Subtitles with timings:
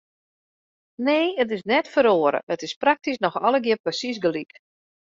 [1.07, 4.51] Nee, it is neat feroare, it is praktysk noch allegear persiis gelyk.